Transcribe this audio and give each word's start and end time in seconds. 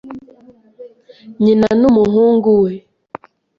Nyina 1.43 1.67
n'umuhungu 1.79 2.49
we 2.61 2.73